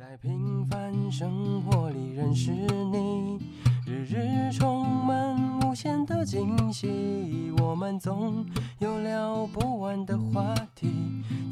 [0.00, 3.38] 在平凡生活里认识你，
[3.86, 7.52] 日日充满无限的惊喜。
[7.58, 8.46] 我们总
[8.78, 10.88] 有聊不完的话题，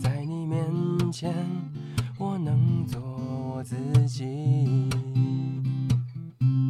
[0.01, 1.31] 在你面前
[2.19, 2.99] 我能做
[3.55, 3.77] 我自
[4.07, 4.89] 己。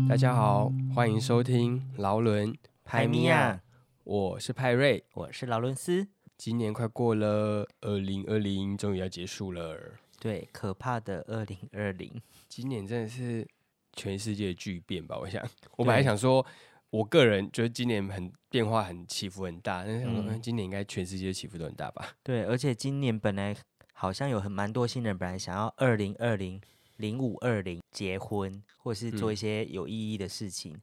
[0.08, 2.52] 大家好，欢迎收听劳伦
[2.82, 3.60] 派米亚，
[4.02, 6.08] 我是派瑞，我是劳伦斯。
[6.36, 9.79] 今年快过了，二零二零终于要结束了。
[10.20, 13.46] 对，可怕的二零二零，今年真的是
[13.92, 15.16] 全世界巨变吧？
[15.16, 15.40] 我想，
[15.76, 16.45] 我本来想说，
[16.90, 22.16] 我个人觉得今年很变化很起伏很大，但是想说，今年应该全世界起伏都很大吧？
[22.24, 23.56] 对，而且今年本来
[23.92, 26.60] 好像有很蛮多新人本来想要二零二零
[26.96, 30.76] 零五二零结婚，或是做一些有意义的事情，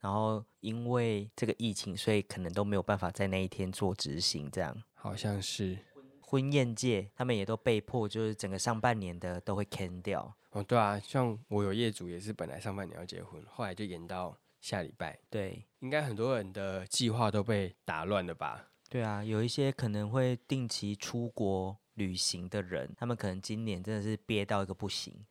[0.00, 5.76] 然后因为这个疫情，所以可能都没有办法在那一天做执行，这样好像是。
[6.30, 10.30] 婚宴界，他们也都被迫，就是整个上半年的都会 can 掉。
[10.50, 15.18] 哦，对啊，像我有业主也是本来上半年要结婚，后来就延到下礼拜。
[15.30, 18.66] 对，应该很多人的计划都被打乱了吧？
[18.90, 25.24] 对啊，有一些可能会定期出国旅行的人，他们可能今年真的是憋到一个不行。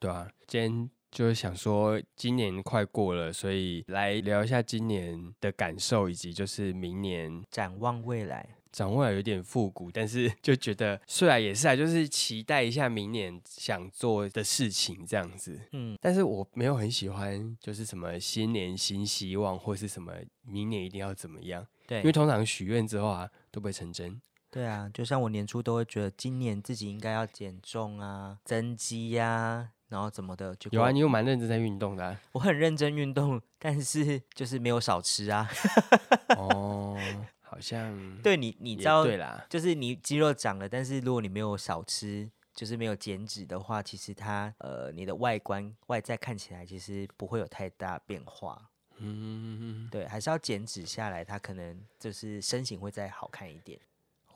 [0.00, 8.56] 对啊，今天就是想说，今年快过了，所以来聊一下今年的感受，以及就是明年展望未来。
[8.72, 15.60] 掌握了有点复古，但是 就觉得虽然也是啊，就是期待一下明年想做的事情这样子。
[15.72, 21.66] 嗯，但是我没有很喜欢，就是什么新年新希望，或是什么明年一定要怎么样。
[21.86, 24.20] 对，因为通常许愿之后啊，都不会成真。
[24.50, 30.54] 对啊，就像我年初都会觉得今年自己应该要减重啊、增肌呀，然后怎么的。
[30.56, 32.16] 就有啊，你又蛮认真在运动的。
[32.32, 35.48] 我很认真运动，但是就是没有少吃啊。
[36.36, 36.79] 哦。
[37.40, 48.70] 好像对你，你知道，对啦，就是你肌肉长了，但是如果你没有少吃，就是没有减脂的话，其实它呃，你的外观外在看起来其实不会有太大变化。
[48.98, 53.80] 嗯，对，还是要减脂下来，它可能就是身形会再好看一点。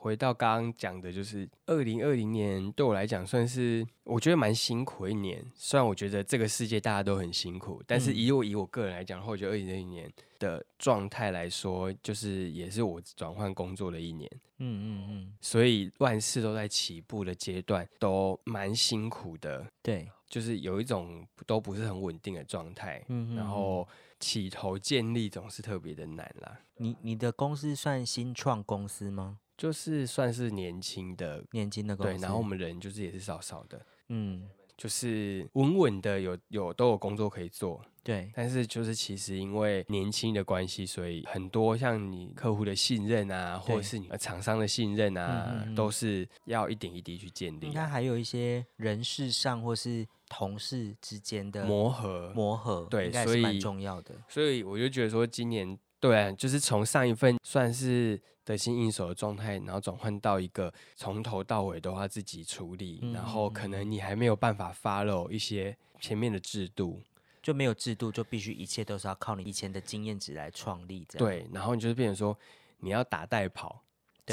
[0.05, 5.43] 回到刚刚讲的，就是二零二零年对我来讲算是我觉得蛮辛苦一年。
[5.55, 14.31] 虽然我觉得这个世界大家都很辛苦，但是以我以我个人来讲，或者二零二零年的状态来说，就是也是我转换工作的一年。
[14.59, 19.65] 嗯嗯嗯，所以万事都在起步的阶段，都蛮辛苦的。
[19.81, 23.03] 对，就是有一种都不是很稳定的状态。
[23.07, 23.87] 嗯，然后
[24.19, 26.59] 起头建立总是特别的难啦。
[26.77, 29.39] 你你的公司算新创公司吗？
[29.57, 47.71] 就是算是年轻的，年轻的公司，对，然后我们人就是也是少少的，嗯，就是稳稳的，有有都有工作可以做，对，但是就是其实因为年轻的关系，所以很多像你客户的信任啊，或者是你厂商的信任啊，都是要一点一滴去建立。
[47.73, 54.13] 那还有一些人事上或是同事之间的磨合，磨合，对，所以蛮重要的。
[54.27, 58.21] 所以我就觉得说，今年对，就是从上一份算是。
[58.45, 67.01] 得心应手的状态，然后转换到一个从头到尾都要自己处理，然后可能你还没有办法 follow 一些前面的制度，
[67.41, 71.05] 就没有制度，就必须一切都是要靠你以前的经验值来创立。
[71.17, 72.37] 对，然后你就是变成说
[72.79, 73.81] 你要打带跑。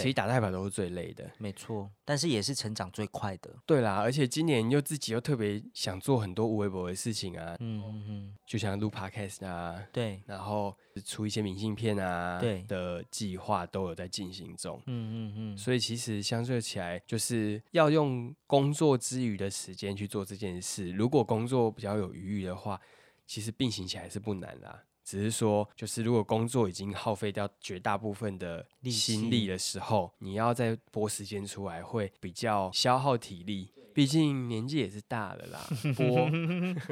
[0.00, 3.54] 其实打代表都是最累的，没错，但是也是成长最快的。
[3.66, 20.90] 对啦，而且今年又自己又特别想做很多无微博的事情啊，嗯嗯嗯，就像录 podcast 啊，对，然后出一些明信片啊，对的计划都有在进行中，嗯嗯嗯，所以其实相对起来，就是要用工作之余的时间去做这件事。
[20.92, 22.80] 如果工作比较有余裕的话，
[23.26, 24.82] 其实并行起来是不难啦。
[25.04, 33.70] 只是说，就是如果工作已经耗费掉绝大部分的心力的时候，你要再拨时间出来，会比较消耗体力。
[33.94, 35.60] 毕竟年纪也是大了啦，
[35.96, 36.30] 拨。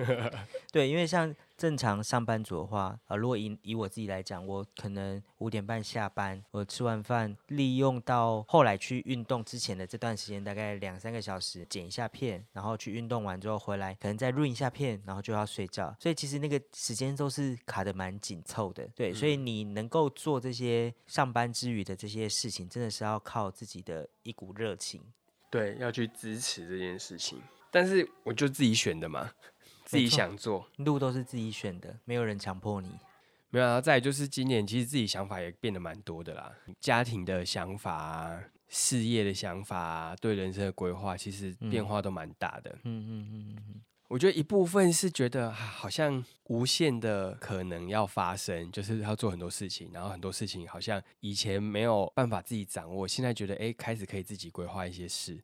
[0.73, 1.35] 对，因为像。
[1.61, 15.95] 正常上班族的话，呃，如果以以我自己来讲，我可能五点半下班，我吃完饭，利用到后来去运动之前的这段时间，大概两三个小时剪一下片，然后去运动完之后回来，可能再润一下片，然后就要睡觉。
[16.01, 18.89] 所以其实那个时间都是卡的蛮紧凑的。
[18.97, 25.03] 对，所以你能够做这些上班之余的这些事情，真的是要靠自己的一股热情。
[25.51, 27.39] 对，要去支持这件事情。
[27.71, 29.31] 但是我就自己选的嘛。
[29.91, 32.89] 自己想做路都是自己选的，没有人强迫你。
[33.49, 42.71] 没有啊，再就是今年其实自己想法也变得蛮多的啦，家庭的想法、啊事业的想法、啊对人生的规划，其实变化都蛮大的。
[42.85, 55.43] 嗯嗯嗯嗯我觉得一部分是觉得好像无限的可能要发生，就是要做很多事情，然后很多事情好像以前没有办法自己掌握，现在觉得哎，开始可以自己规划一些事，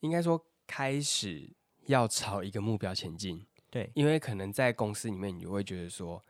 [0.00, 1.52] 应该说开始。
[1.86, 3.44] 要朝一个目标前进。
[3.72, 6.22] 对，因为可能在公司里面，你会觉得说。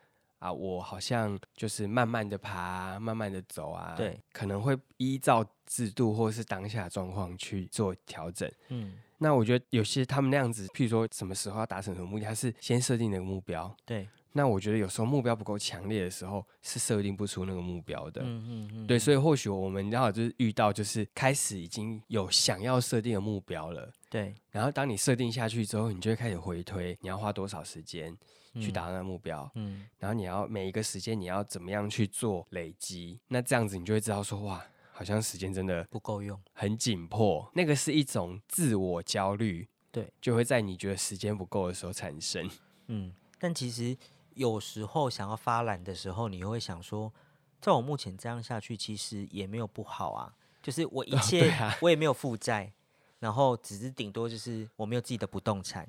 [0.43, 3.95] 啊，我好像就是慢慢的爬，慢慢的走啊。
[3.97, 8.51] 对，可能会依照制度或是当下状况去做调整。
[8.67, 13.73] 嗯，那我觉得有些他们那样子，譬如说什么时候要达成什么目的，他是先设定那个目标。
[13.85, 18.23] 对，那我觉得有时候目标不够强烈的时候，是设定不出那个目标的。
[18.23, 18.87] 嗯嗯嗯。
[18.87, 23.93] 对，所以或许我们刚好就是遇到，就是开始已经有想要设定的目标了。
[24.11, 28.17] 对，然后当你设定下去之后，你就会开始回推，你要花多少时间。
[28.61, 34.63] 去达到那目标，嗯，然后你要每一个时间你要怎么样去做累积，那这样子你就会知道说，哇，
[34.93, 37.51] 好像时间真的不够用，很紧迫。
[37.55, 42.47] 那个是一种自我焦虑，对，就会在你觉得时间不够的时候产生。
[42.89, 43.97] 嗯，但其实
[44.35, 47.13] 有时候想要发懒的时候，你会想说，
[47.61, 52.73] 在我目前这样下去，其实也没有不好啊，就是我一切我也没有负债，
[53.19, 55.89] 然后只是顶多就是我没有自己的不动产。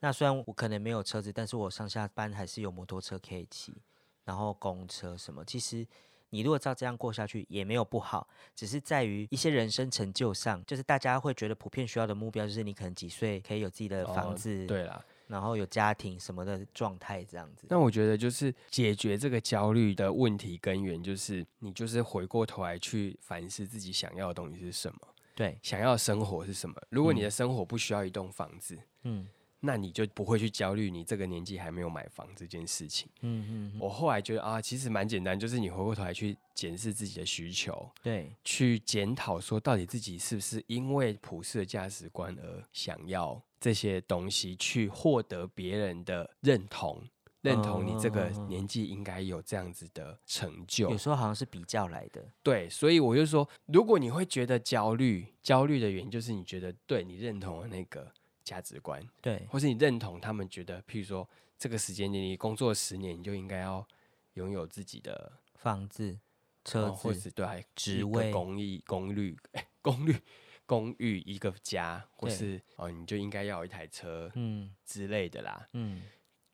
[0.00, 3.72] 那虽然我可能没有车子，但是我上下班还是有摩托车可以骑，
[4.24, 5.44] 然后公车什么。
[5.44, 5.86] 其实
[6.30, 17.66] 你如果照这样过下去也没有不好，只是在于一些人生成就上，就是大家会觉得普遍需要的目标，就是你可能几岁可以有自己的房子，对啦，然后有家庭什么的状态这样子。
[17.70, 24.98] 那我觉得就是解决这个焦虑的问题根源，就是你就是回过头来去反思自己想要的东西是什么，
[25.34, 26.76] 对，想要的生活是什么。
[26.90, 29.26] 如果你的生活不需要一栋房子，嗯。
[29.64, 33.08] 那你就不会去焦虑你这个年纪还没有买房这件事情。
[33.20, 33.78] 嗯嗯。
[33.78, 47.02] 我后来觉得啊，其实蛮简单，就是你回过头来去检视自己的需求，对，去检讨说到底自己是不是因为普世的价值观而想要这些东西，去获得别人的认同，
[47.40, 50.90] 认同你这个年纪应该有这样子的成就。
[50.90, 52.22] 有时候好像是比较来的。
[52.42, 58.12] 对，所以我就说，如果你会觉得焦虑，焦虑的原因就是你觉得对你认同的那个。
[58.44, 61.26] 价值观对，或是你认同他们觉得，譬如说
[61.56, 63.86] 这个时间点你工作十年，你就应该要
[64.34, 66.18] 拥有自己的房子、
[66.64, 69.38] 车子，或是对职位、公益、公寓、
[69.80, 70.16] 公寓、
[70.72, 74.74] 公寓一个家，或是哦，你就应该要有一台车，嗯。
[74.86, 76.00] 之类的啦，嗯，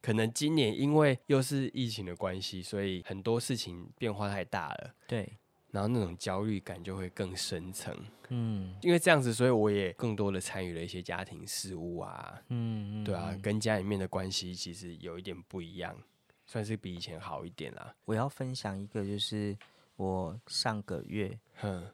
[0.01, 5.39] 可能今年因为又是疫情的关系，所以很多事情变化太大了，对。
[5.71, 7.95] 然后那种焦虑感就会更深层，
[8.31, 15.97] 嗯，因为这样子，所以我也更多的参与了一些家庭事务啊，嗯，对啊，跟家里面的关系其实有一点不一样，
[16.45, 17.95] 算是比以前好一点啦。
[18.05, 19.57] 我要分享一个，就是
[19.97, 21.87] 我上个月，哼，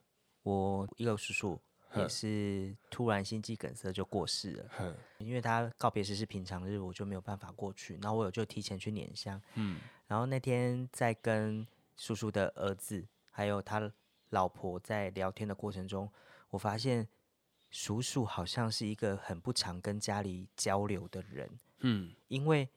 [0.42, 1.60] 我一个叔叔
[1.96, 13.06] 也是突然心肌梗塞就过世了，因为他告别时是平常日，我就没有办法过去，然后我有就提前去捻香，嗯，然后那天在跟叔叔的儿子。
[13.36, 13.92] 还有他
[14.30, 16.08] 老婆在聊天的过程中，
[16.50, 17.08] 我发现
[17.68, 21.50] 叔叔好像是一个很不常跟家里交流的人。
[21.80, 22.68] 嗯，因为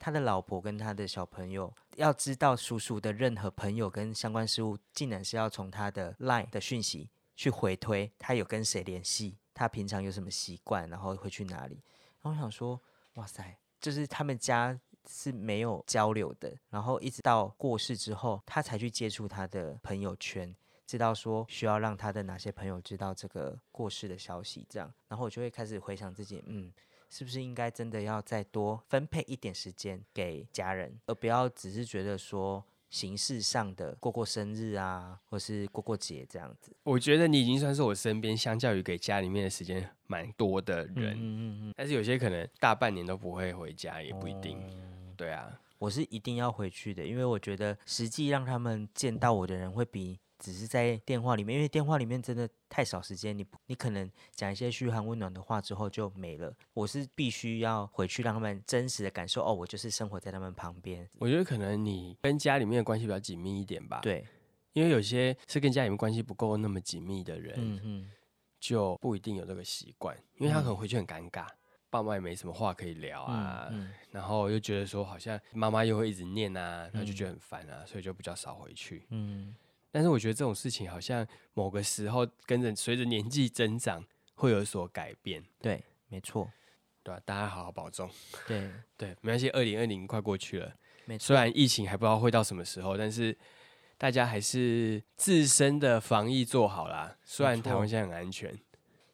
[0.00, 7.08] 他的老婆跟他的小朋友要知道叔叔的任何朋友跟相关事物，竟然是要从他的 LINE 的讯息
[7.40, 11.82] 去回推他有跟谁联系，他平常有什么习惯，然后会去哪里。
[12.20, 12.78] 然后我想说，
[13.14, 14.78] 哇塞，就是他们家。
[15.08, 20.54] 是没有交流的，然后一直到过世之后，他才去接触他的朋友圈，
[20.86, 26.70] 知道说需要让他的哪些朋友知道这个过世的消息，这样，然后我就会开始回想自己，嗯，
[27.08, 32.62] 是不是应该真的要再多分配一点时间给家人，而不要只是觉得说。
[32.90, 36.76] 形式上的过过生日啊，或是过过节这样子。
[36.82, 41.14] 我觉得你已经算是我身边相较于给家里面的时间蛮多的人。
[41.14, 41.74] 嗯嗯嗯。
[41.76, 44.58] 但是有些可能大半年都不会回家，也不一定。
[45.16, 50.18] 对啊，我是一定要回去的，因为我觉得实际让他们见到我的人会比。
[50.40, 56.52] 只是在电话里面，因为电话里面真的太少时间，你你可能讲一些嘘寒问暖的话之后就没了。
[56.72, 61.06] 我是必须要回去让他们真实的感受，哦，我就是生活在他们旁边。
[61.18, 64.00] 我觉得可能你跟家里面的关系比较紧密一点吧。
[64.02, 64.26] 对，
[64.72, 68.10] 因为有些是跟家里面关系不够那么紧密的人，嗯嗯，
[68.58, 71.46] 就不一定有这个习惯，因为他可能回去很尴尬，
[71.90, 73.70] 爸妈也没什么话可以聊啊，
[74.10, 79.06] 然后又觉得说好像妈妈又会一直念啊，他就觉得很烦啊，所以就比较少回去。
[79.10, 79.54] 嗯。
[79.92, 84.04] 但是我觉得这种事情好像某个时候跟着随着年纪增长
[84.34, 85.44] 会有所改变。
[85.60, 86.50] 对，没错，
[87.02, 87.20] 对吧？
[87.24, 88.08] 大家好好保重。
[88.46, 90.72] 对 对，没关系，二零二零快过去了。
[91.06, 91.26] 没错。
[91.26, 93.36] 虽然疫情还不知道会到什么时候，但是
[93.98, 97.16] 大家还是自身的防疫做好啦。
[97.24, 98.56] 虽然台湾现在很安全，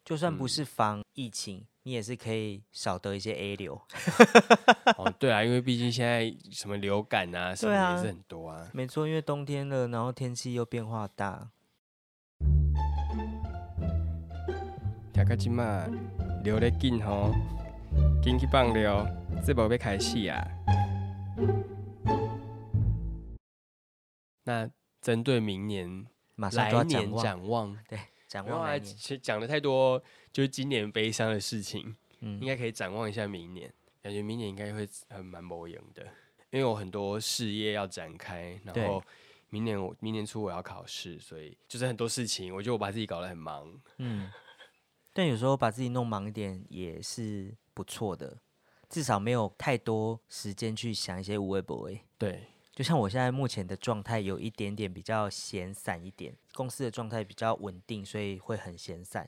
[0.04, 1.66] 就算不是防疫情。
[1.86, 3.80] 你也是可以少得一些 A 流，
[4.98, 8.68] 哦，对啊，因为毕竟现在什么流感啊，什么也是很多啊。
[8.72, 11.48] 没错，因为冬天了，然后天气又变化大。
[15.12, 15.86] 大家今嘛
[16.42, 17.30] 流得紧吼，
[18.20, 19.08] 紧去放了，
[19.46, 20.44] 这部要开始啊。
[24.42, 24.68] 那
[25.00, 28.84] 针对明年，马上就要展望，展望，对，展望来年。
[28.84, 30.02] 其实讲的太多，
[30.32, 33.72] 就是今年悲伤的事情，嗯，应该可以展望一下明年。
[34.02, 36.04] 感觉明年应该会很蛮模赢的，
[36.50, 39.02] 因为我很多事业要展开，然后
[39.48, 43.80] 明年我明年初我要考试，所以就是很多事情，我觉得我把自己搞得很忙。
[43.98, 44.30] 嗯，
[45.12, 48.38] 但有时候把自己弄忙一点也是不错的，
[48.88, 52.00] 至少没有太多时间去想一些无谓不为。
[52.16, 52.46] 对。
[52.76, 59.26] 就像我现在目前的状态有一点点比较闲散一点，公司的状态比较稳定，所以会很闲散，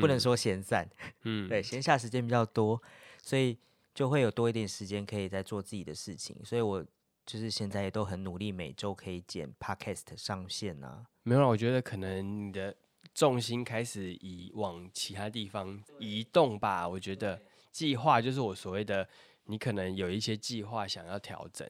[0.00, 0.90] 不能说闲散，
[1.22, 2.82] 嗯， 对，闲暇时间比较多，
[3.22, 3.56] 所以
[3.94, 6.84] 就会有多一点时间可以在做自己的事情，所以我
[7.24, 11.06] 就是现在也都很努力，每周可以剪 podcast 上线啊。
[11.22, 12.74] 没有，我觉得可能你的
[13.14, 16.88] 重心开始移往其他地方移动吧。
[16.88, 19.08] 我觉得计划就是我所谓的，
[19.44, 21.68] 你可能有一些计划想要调整。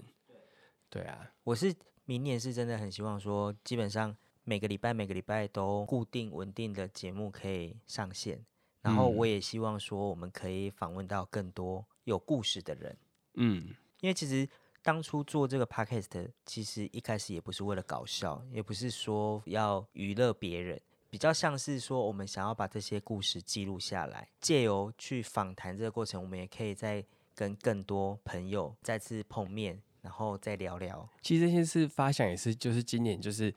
[0.91, 1.73] 对啊，我是
[2.05, 8.45] 明年是真的很希望说，基本上每个礼拜每个礼拜都固定稳定的节目可以上线，
[8.83, 12.99] 然后我也希望说，我们可以访问到更多有故事的人。
[13.35, 14.49] 嗯，因为其实
[14.83, 27.05] 当初做这个 podcast，其实一开始也不是为了搞笑，也不是说要娱乐别人，比较像是说我们想要把这些故事记录下来，借由去访谈这个过程，我们也可以再
[27.37, 29.81] 跟更多朋友再次碰面。
[30.03, 31.09] 然后再聊聊。
[31.23, 33.55] 其实这件事发想也是，就是今年，就是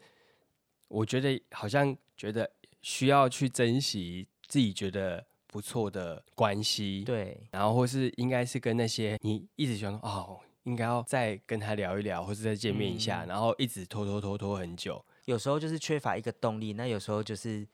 [0.88, 2.50] 我觉得好像觉得
[2.82, 7.48] 需要去珍惜自己觉得不错的关系，对。
[7.52, 15.04] 然后或是应该是跟那些你一直喜欢哦，应该要再跟他聊一聊，或是再见面一下，然后一直拖拖拖拖很久。
[15.26, 17.66] 有时候就是缺乏一个动力，那有时候就是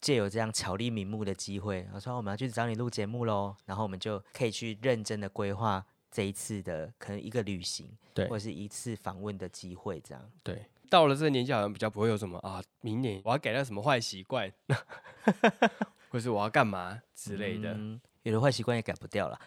[0.00, 5.86] 借有这样巧立名目的机会，我说我们要去找你录节目喽，然后我们就可以去认真的规划。
[6.10, 10.30] 这一次的可能一个旅行，对，或者是一次访问的机会，这样。
[10.42, 14.52] 对，到了这个年纪，好像比较不会有什么啊，明年我要改掉什么坏习惯，
[16.10, 17.78] 或是我要干嘛之类的。
[18.22, 19.40] 有的坏习惯也改不掉了，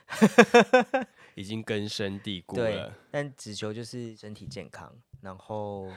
[1.36, 2.92] 已经根深蒂固了。
[3.12, 4.92] 但只求就是身体健康，
[5.22, 5.92] 然后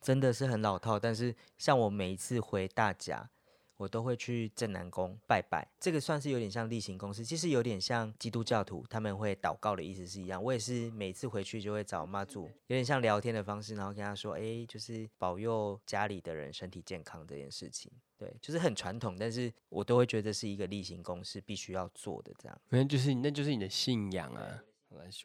[0.00, 0.98] 真的是很老套。
[0.98, 3.30] 但是像我每一次回大甲。
[3.78, 10.42] 我都会去正南宫拜拜，这个算是有点像例行公事，其实有点像基督教徒他们会祷告的意思是一样。
[10.42, 17.90] 我也是每次回去就会找妈祖，有点像聊天的方式，然后跟他说，哎，就是保佑家里的人身体健康这件事情。
[18.18, 22.60] 对，就是很传统，但是我都会觉得是一个例行公事，必须要做的这样。
[22.70, 24.60] 那就是那就是你的信仰啊。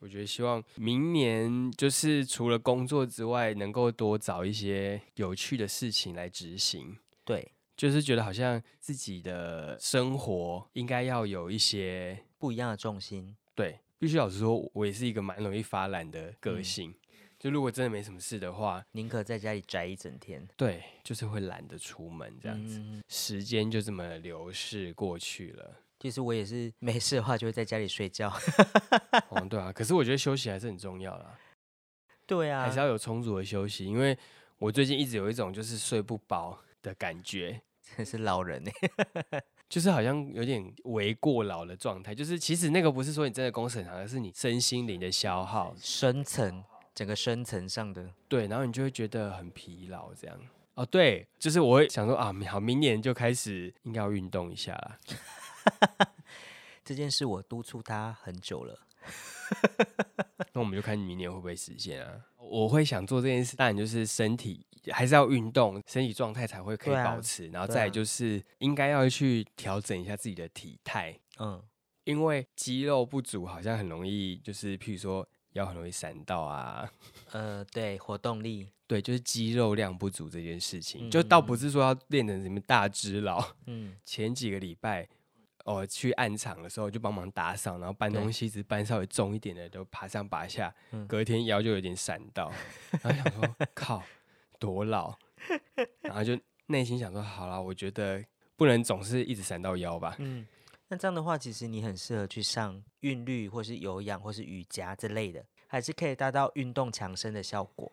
[0.01, 6.95] 我觉得希望明年就是除了工作之外，能够多找一些有趣的事情来执行。
[7.23, 7.52] 对。
[7.75, 13.35] 就是觉得好像自己的生活应该要有一些不一样的重心。
[13.55, 16.93] 对，必须老实说，我也是一个蛮容易发懒的个性。
[17.39, 20.47] 就如果真的没什么事的话，宁可在家里宅一整天。
[20.55, 25.75] 对，就是会懒得出门这样子，时间就这么流逝过去了。
[25.99, 28.31] 其实我也是没事的话，就会在家里睡觉。
[29.29, 31.37] 哦，对啊，可是我觉得休息还是很重要啦。
[32.25, 34.17] 对啊，还是要有充足的休息，因为
[34.57, 36.61] 我最近一直有一种就是睡不饱。
[36.83, 37.59] 的感觉，
[37.97, 38.71] 真是老人呢，
[39.67, 42.13] 就是好像有点为过劳的状态。
[42.13, 46.63] 就是其实那个不是说你真的工时很长，而是你身心灵的消耗，深层
[46.93, 50.39] 整个深层上的对，然后你就会觉得很疲劳这样。
[50.75, 54.97] 哦，对，就是我会想说啊，好，明年就开始应该要运动一下了。
[56.83, 58.79] 这件事我督促他很久了。
[60.53, 62.11] 那我们就看你明年会不会实现啊？
[62.37, 67.47] 我会想做这件事，当然就是身体还是要运动，身体状态才会可以保持。
[67.49, 71.61] 然后再就是应该要去调整一下自己的体态，嗯，
[72.03, 76.91] 因为肌肉不足好像很容易，就是譬如说腰很容易闪到啊。
[77.31, 83.55] 呃，对，活动力，对，就是肌肉量不足这件事情，就倒不是说要练成什么大只佬。
[83.67, 85.07] 嗯，前几个礼拜。
[85.65, 90.75] 哦，去暗场的时候就帮忙打扫，然后搬东西，只搬稍微重一点的都爬上爬下，
[91.07, 92.51] 隔天腰就有点闪到，
[93.01, 94.03] 然后想说靠，
[94.63, 95.13] 多老，
[95.99, 98.23] 然后就内心想说好了，我觉得
[98.55, 100.15] 不能总是一直闪到腰吧。
[100.19, 100.47] 嗯，
[100.87, 107.91] 那这样的话，其实你很适合去上韵律，或是有氧，或是瑜伽之类的，还是可以达到运动强身的效果，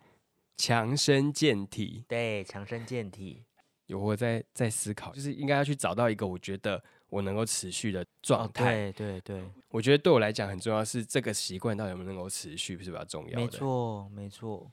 [0.58, 2.04] 强身健体。
[2.06, 3.42] 对，强身健体。
[3.86, 6.80] 有我在在思考，就是应该要去找到一个我觉得。
[7.10, 13.40] 我能够持续的状态，对对对，我觉得对我来讲很重要是这个习惯到底能不能够持续，是比较重要的。
[13.40, 14.70] 没错，没错。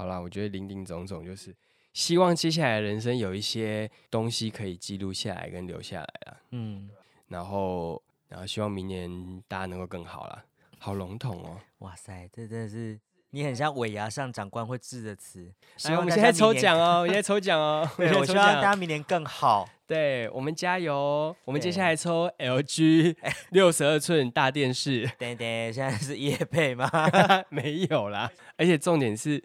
[0.00, 1.54] 好啦，我觉得林林总总就是
[1.92, 6.36] 希望接下来人生有一些东西可以记录下来跟留下来啊。
[6.52, 6.88] 嗯，
[7.28, 10.42] 然后然后希望明年大家能够更好啦。
[10.78, 11.60] 好笼统哦！
[11.80, 12.98] 哇塞，这真的是
[13.32, 15.52] 你很像尾牙上长官会致的词。
[15.76, 19.68] 希望 我们现在抽奖哦，现在抽奖哦，我希望大家明年更好。
[19.86, 21.36] 对我们加油！
[21.44, 23.14] 我们接下来抽 LG
[23.50, 25.06] 六十二寸大电视。
[25.18, 26.88] 对对，现在是夜配吗？
[27.50, 29.42] 没有啦，而且重点是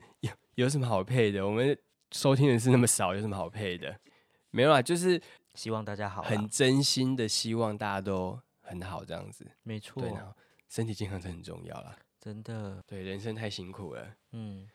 [0.55, 1.45] 有有什么好配的？
[1.45, 1.77] 我们
[2.11, 3.99] 收听人是那么少，有什么好配的？
[4.51, 5.21] 没有啊，就是
[5.53, 9.45] 希望大家好，很真心的希望大家都很好，这样子。
[9.63, 10.01] 没错。
[10.01, 10.13] 对
[10.67, 12.83] 身体健康是很重要啦，真的。
[12.87, 14.67] 对，人生太辛苦了，嗯，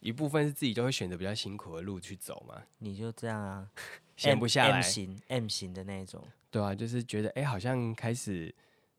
[0.00, 2.62] 一部分是自己就会选择比较辛苦的路去走嘛。
[2.78, 3.68] 你就这样啊，
[4.16, 6.22] 闲不下来，M 型 M 型的那种。
[6.50, 8.54] 对啊，就是觉得哎，好像开始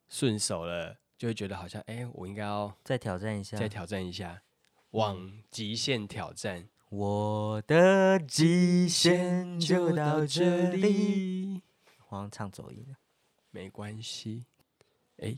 [0.09, 4.41] 顺手了，就会觉得好像哎，我应该要再挑战一下，再挑战一下，
[4.91, 6.67] 往极限挑战。
[6.89, 11.62] 我的极限就到这里。
[12.10, 12.95] 像唱走音了，
[13.51, 14.45] 没关系，
[15.17, 15.38] 哎。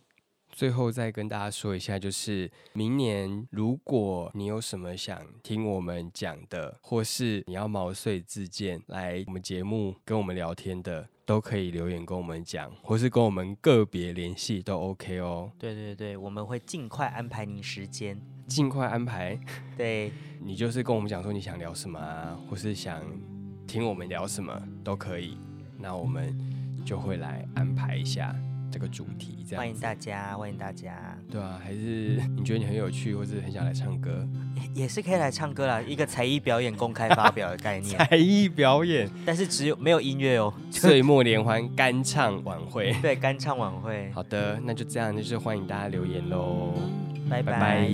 [0.55, 15.51] 最后再跟大家说一下，就是明年如果你有什么想听我们讲的，或是你要毛遂自荐来我们节目跟我们聊天的，都可以留言跟我们讲，或是跟我们个别联系都 OK 哦。
[15.57, 18.21] 对对对，我们会尽快安排您时间，
[18.53, 19.37] 尽快安排。
[19.75, 23.01] 对， 你就是跟我们讲说你想聊什么啊，或是想
[23.65, 25.37] 听我们聊什么都可以，
[25.79, 26.37] 那我们
[26.85, 28.35] 就会来安排一下。
[28.71, 31.15] 这个主题，这样欢迎大家，欢迎大家。
[31.29, 34.27] 对啊，还是你觉得你很有趣，或是很想来唱歌，
[34.73, 35.79] 也是可以来唱歌啦。
[35.79, 37.95] 一个才艺表演公开发表的概念。
[38.09, 40.51] 才艺表演，但是只有没有音乐哦。
[40.71, 42.91] 岁末联欢干唱晚会。
[42.99, 44.09] 对，干唱晚会。
[44.11, 46.73] 好的，那就这样，就是欢迎大家留言喽。
[47.29, 47.87] 拜拜。